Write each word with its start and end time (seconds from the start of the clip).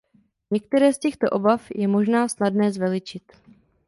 Některé 0.51 0.93
z 0.93 0.97
těchto 0.99 1.27
obav 1.29 1.67
je 1.75 1.87
možná 1.87 2.27
snadné 2.27 2.71
zveličit. 2.71 3.31